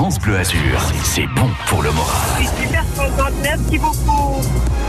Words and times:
France 0.00 0.18
Bleu 0.18 0.38
Azur, 0.38 0.80
c'est 1.04 1.26
bon 1.26 1.50
pour 1.66 1.82
le 1.82 1.90
moral. 1.92 2.16
Je 2.38 2.46
suis 2.46 2.66
super 2.66 2.84
contente, 2.96 3.34
merci 3.42 3.76
beaucoup. 3.76 4.40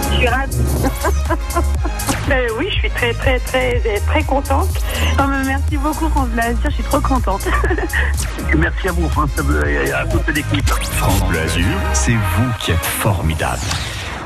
Je 0.10 0.16
suis 0.16 0.28
ravie. 0.30 0.58
Ben 2.30 2.50
oui, 2.58 2.68
je 2.70 2.76
suis 2.76 2.90
très 2.92 3.14
très 3.14 3.38
très 3.40 3.82
très 4.08 4.24
contente. 4.24 4.70
Oh, 5.20 5.24
mais 5.28 5.44
merci 5.44 5.76
beaucoup 5.76 6.08
France 6.08 6.30
Bleu 6.30 6.44
Azur, 6.44 6.60
je 6.64 6.70
suis 6.70 6.84
trop 6.84 7.02
contente. 7.02 7.46
Merci 8.58 8.88
à 8.88 8.92
vous, 8.94 9.10
France 9.10 9.32
Bleu, 9.44 9.68
et 9.68 9.92
à 9.92 10.06
toute 10.06 10.28
l'équipe. 10.30 10.70
France 10.70 11.24
Bleu 11.28 11.40
Azur, 11.40 11.78
c'est 11.92 12.12
vous 12.12 12.50
qui 12.60 12.72
êtes 12.72 12.86
formidable. 12.86 13.60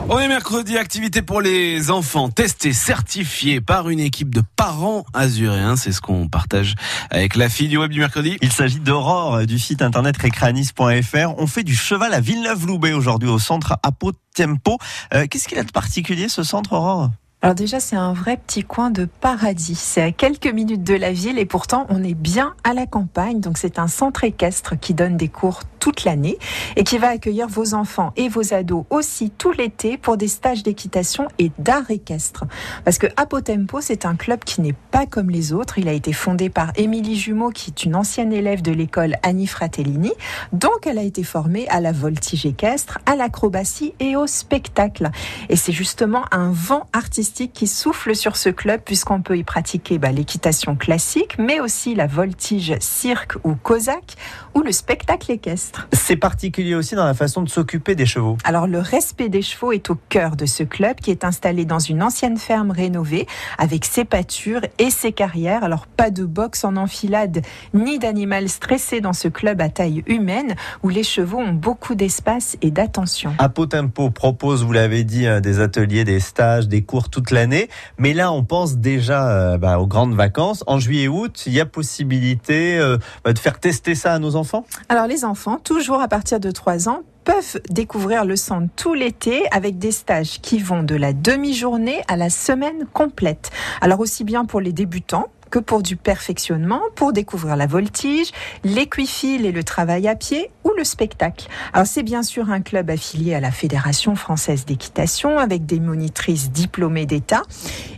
On 0.08 0.20
est 0.20 0.28
mercredi, 0.28 0.78
activité 0.78 1.24
pour 1.24 1.42
les 1.42 1.90
enfants, 1.90 2.30
testés, 2.30 2.74
certifiés 2.74 3.60
par 3.60 3.90
une 3.90 4.00
équipe 4.00 4.34
de 4.34 4.44
parents 4.56 5.04
azuréens. 5.16 5.76
C'est 5.78 5.92
ce 5.92 6.00
qu'on 6.00 6.28
partage 6.28 6.76
avec 7.10 7.36
la 7.36 7.50
fille 7.50 7.70
du 7.70 7.78
web 7.78 7.90
du 7.92 8.00
mercredi. 8.00 8.38
Il 8.44 8.52
s'agit 8.52 8.80
d'Aurore 8.80 9.36
euh, 9.36 9.46
du 9.46 9.58
site 9.58 9.82
internet 9.82 10.16
recranis.fr. 10.22 11.34
On 11.40 11.48
fait 11.48 11.64
du 11.64 11.76
cheval 11.76 12.14
à 12.14 12.20
Villeneuve-Loubet 12.20 12.94
aujourd'hui 12.94 13.30
au 13.30 13.40
centre 13.40 13.78
Apotempo. 13.82 14.78
Euh, 15.16 15.26
Qu'est-ce 15.28 15.48
qu'il 15.48 15.58
a 15.58 15.64
de 15.64 15.72
particulier 15.72 16.30
ce 16.30 16.44
centre, 16.44 16.74
Aurore? 16.74 17.10
Alors 17.46 17.54
déjà, 17.54 17.80
c'est 17.80 17.96
un 17.96 18.12
vrai 18.12 18.38
petit 18.38 18.64
coin 18.64 18.90
de 18.90 19.06
paradis. 19.06 19.76
C'est 19.76 20.02
à 20.02 20.12
quelques 20.12 20.52
minutes 20.52 20.84
de 20.84 20.96
la 20.96 21.12
ville 21.12 21.38
et 21.38 21.46
pourtant, 21.46 21.86
on 21.90 22.04
est 22.04 22.16
bien 22.16 22.56
à 22.64 22.74
la 22.74 22.88
campagne. 22.88 23.40
Donc, 23.40 23.60
c'est 23.60 23.78
un 23.78 23.88
centre 23.88 24.24
équestre 24.24 24.74
qui 24.80 24.96
donne 24.96 25.16
des 25.16 25.28
cours 25.28 25.60
toute 25.78 26.06
l'année 26.06 26.40
et 26.76 26.84
qui 26.84 26.98
va 26.98 27.10
accueillir 27.10 27.48
vos 27.48 27.76
enfants 27.76 28.14
et 28.16 28.30
vos 28.30 28.56
ados 28.56 28.86
aussi 28.90 29.30
tout 29.30 29.52
l'été 29.52 30.00
pour 30.00 30.18
des 30.18 30.28
stages 30.28 30.64
d'équitation 30.64 31.28
et 31.38 31.52
d'art 31.60 31.92
équestre. 31.92 32.46
Parce 32.84 32.98
que 32.98 33.06
Apotempo, 33.16 33.80
c'est 33.80 34.08
un 34.08 34.16
club 34.16 34.44
qui 34.44 34.62
n'est 34.62 34.74
pas 34.90 35.06
comme 35.06 35.30
les 35.30 35.54
autres. 35.54 35.78
Il 35.78 35.88
a 35.88 35.94
été 35.94 36.14
fondé 36.14 36.50
par 36.50 36.72
Émilie 36.78 37.16
Jumeau, 37.16 37.52
qui 37.52 37.70
est 37.70 37.84
une 37.84 37.96
ancienne 37.96 38.34
élève 38.34 38.64
de 38.64 38.72
l'école 38.72 39.18
Annie 39.22 39.46
Fratellini. 39.46 40.14
Donc, 40.52 40.88
elle 40.88 40.98
a 40.98 41.04
été 41.04 41.22
formée 41.22 41.68
à 41.68 41.80
la 41.80 41.92
voltige 41.92 42.48
équestre, 42.48 42.98
à 43.06 43.16
l'acrobatie 43.16 43.94
et 44.00 44.16
au 44.16 44.26
spectacle. 44.26 45.12
Et 45.50 45.56
c'est 45.56 45.74
justement 45.74 46.24
un 46.32 46.50
vent 46.52 46.88
artistique 46.92 47.35
qui 47.44 47.68
souffle 47.68 48.16
sur 48.16 48.38
ce 48.38 48.50
club 48.50 48.82
puisqu'on 48.84 49.22
peut 49.22 49.38
y 49.38 49.44
pratiquer 49.44 49.98
bah, 49.98 50.12
l'équitation 50.12 50.76
classique, 50.76 51.38
mais 51.38 51.60
aussi 51.60 51.94
la 51.94 52.08
voltige 52.08 52.76
cirque 52.80 53.34
ou 53.44 53.56
cosaque 53.56 54.16
ou 54.54 54.62
le 54.62 54.72
spectacle 54.72 55.32
équestre. 55.32 55.88
C'est 55.92 56.16
particulier 56.16 56.76
aussi 56.76 56.96
dans 56.96 57.06
la 57.06 57.14
façon 57.14 57.42
de 57.42 57.50
s'occuper 57.50 57.96
des 57.96 58.06
chevaux. 58.06 58.38
Alors 58.46 58.68
le 58.68 58.80
respect 58.80 59.28
des 59.28 59.42
chevaux 59.42 59.74
est 59.74 59.90
au 59.90 59.96
cœur 60.10 60.36
de 60.36 60.46
ce 60.46 60.64
club 60.64 60.96
qui 60.98 61.12
est 61.12 61.26
installé 61.26 61.66
dans 61.66 61.80
une 61.80 62.02
ancienne 62.02 62.38
ferme 62.38 62.72
rénovée 62.72 63.28
avec 63.58 63.84
ses 63.84 64.06
pâtures 64.06 64.62
et 64.80 64.90
ses 64.90 65.12
carrières. 65.12 65.64
Alors 65.64 65.88
pas 65.88 66.12
de 66.12 66.24
boxe 66.24 66.64
en 66.64 66.78
enfilade 66.78 67.42
ni 67.74 68.00
d'animal 68.00 68.48
stressé 68.48 69.02
dans 69.02 69.14
ce 69.14 69.28
club 69.28 69.60
à 69.60 69.70
taille 69.70 70.04
humaine 70.08 70.56
où 70.84 70.90
les 70.90 71.04
chevaux 71.04 71.40
ont 71.40 71.54
beaucoup 71.54 71.96
d'espace 71.96 72.58
et 72.62 72.72
d'attention. 72.72 73.34
Apotempo 73.40 74.10
propose, 74.10 74.64
vous 74.64 74.72
l'avez 74.72 75.04
dit, 75.04 75.28
euh, 75.28 75.42
des 75.42 75.60
ateliers, 75.60 76.06
des 76.06 76.20
stages, 76.20 76.68
des 76.68 76.82
cours 76.82 77.10
l'année. 77.32 77.70
Mais 77.98 78.14
là, 78.14 78.32
on 78.32 78.44
pense 78.44 78.78
déjà 78.78 79.30
euh, 79.30 79.58
bah, 79.58 79.80
aux 79.80 79.88
grandes 79.88 80.16
vacances. 80.16 80.64
En 80.68 80.80
juillet-août, 80.80 81.44
il 81.46 81.54
y 81.54 81.60
a 81.60 81.66
possibilité 81.66 82.78
euh, 82.78 82.98
bah, 83.24 83.34
de 83.34 83.40
faire 83.40 83.60
tester 83.60 83.96
ça 83.96 84.14
à 84.14 84.20
nos 84.20 84.36
enfants? 84.36 84.66
Alors 84.90 85.08
les 85.08 85.26
enfants, 85.26 85.60
toujours 85.64 86.02
à 86.02 86.08
partir 86.08 86.40
de 86.40 86.52
3 86.52 86.90
ans, 86.90 87.02
peuvent 87.24 87.60
découvrir 87.70 88.24
le 88.24 88.36
centre 88.36 88.68
tout 88.76 88.94
l'été 88.94 89.44
avec 89.52 89.80
des 89.80 89.92
stages 89.92 90.40
qui 90.42 90.60
vont 90.60 90.84
de 90.84 90.96
la 90.96 91.12
demi-journée 91.12 92.02
à 92.08 92.16
la 92.16 92.30
semaine 92.30 92.86
complète. 92.94 93.50
Alors 93.82 94.00
aussi 94.00 94.24
bien 94.24 94.46
pour 94.46 94.62
les 94.62 94.72
débutants 94.72 95.28
que 95.50 95.60
pour 95.60 95.82
du 95.82 95.96
perfectionnement, 95.96 96.82
pour 96.96 97.14
découvrir 97.14 97.56
la 97.56 97.68
voltige, 97.68 98.32
l'équifile 98.64 99.46
et 99.46 99.52
le 99.52 99.64
travail 99.64 100.08
à 100.08 100.16
pied 100.16 100.52
ou 100.66 100.74
le 100.78 100.84
spectacle. 100.84 101.48
Alors 101.72 101.88
c'est 101.88 102.04
bien 102.04 102.24
sûr 102.24 102.50
un 102.50 102.62
club 102.62 102.90
affilié 102.90 103.36
à 103.36 103.40
la 103.40 103.52
Fédération 103.52 104.16
française 104.16 104.66
d'équitation 104.66 105.40
avec 105.40 105.66
des 105.66 105.80
monitrices 105.80 106.52
diplômées 106.52 107.06
d'État. 107.06 107.44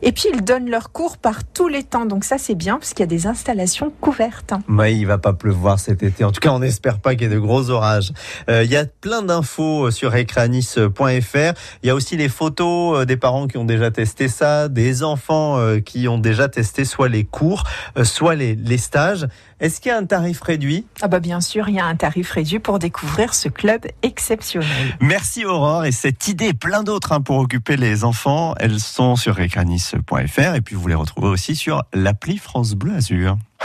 Et 0.04 0.12
puis 0.12 0.26
ils 0.34 0.44
donnent 0.44 0.70
leurs 0.70 0.92
cours 0.92 1.18
par 1.18 1.44
tous 1.44 1.68
les 1.68 1.84
temps. 1.84 2.06
Donc 2.06 2.24
ça 2.24 2.38
c'est 2.38 2.56
bien 2.56 2.78
parce 2.78 2.92
qu'il 2.92 3.00
y 3.00 3.04
a 3.04 3.08
des 3.08 3.26
installations 3.26 3.92
couvertes. 4.02 4.54
Mais 4.68 4.96
il 4.96 5.06
va 5.06 5.18
pas 5.18 5.34
pleuvoir 5.34 5.80
cet 5.80 6.04
été. 6.04 6.24
En 6.24 6.32
tout 6.32 6.42
cas, 6.42 6.52
on 6.52 6.60
n'espère 6.60 7.00
pas 7.00 7.16
qu'il 7.16 7.24
y 7.24 7.26
ait 7.32 7.34
de 7.34 7.40
gros 7.40 7.70
orages. 7.70 8.12
Euh, 8.50 8.64
il 8.64 8.72
y 8.72 8.76
a 8.76 8.86
plein 8.86 9.22
d'infos 9.22 9.90
sur 9.92 10.16
ecranis.fr. 10.16 11.54
Il 11.84 11.88
y 11.88 11.90
a 11.90 11.96
aussi 11.96 12.18
les 12.18 12.30
photos 12.30 13.00
euh, 13.00 13.06
des 13.06 13.18
parents 13.18 13.48
qui 13.48 13.58
ont 13.58 13.66
déjà 13.66 13.92
testé 13.92 14.28
ça, 14.28 14.68
des 14.68 15.04
enfants 15.04 15.58
euh, 15.58 15.80
qui 15.80 16.08
ont 16.08 16.18
déjà 16.18 16.50
testé 16.50 16.86
soit 16.86 17.10
les 17.10 17.24
cours, 17.24 17.64
euh, 17.98 18.04
soit 18.04 18.36
les, 18.36 18.56
les 18.56 18.78
stages. 18.78 19.28
Est-ce 19.60 19.82
qu'il 19.82 19.90
y 19.90 19.92
a 19.92 19.98
un 19.98 20.06
tarif 20.06 20.42
réduit? 20.42 20.86
Ah 21.02 21.08
bah 21.08 21.20
bien 21.20 21.42
sûr, 21.42 21.68
il 21.70 21.76
y 21.76 21.80
a 21.80 21.86
un 21.86 21.96
tarif 21.96 22.32
réduit 22.32 22.57
pour 22.60 22.80
découvrir 22.80 23.34
ce 23.34 23.50
club 23.50 23.86
exceptionnel. 24.04 24.98
Merci 25.00 25.46
Aurore 25.46 25.86
et 25.86 25.92
cette 25.92 26.28
idée 26.28 26.54
plein 26.54 26.84
d'autres 26.84 27.12
hein, 27.12 27.22
pour 27.22 27.38
occuper 27.38 27.78
les 27.78 28.04
enfants, 28.04 28.54
elles 28.60 28.80
sont 28.80 29.16
sur 29.16 29.40
ecranis.fr 29.40 30.56
et 30.56 30.62
puis 30.62 30.76
vous 30.76 30.88
les 30.88 30.96
retrouvez 30.96 31.28
aussi 31.28 31.56
sur 31.56 31.84
l'appli 31.94 32.38
France 32.38 32.74
Bleu 32.74 32.96
Azur. 32.96 33.38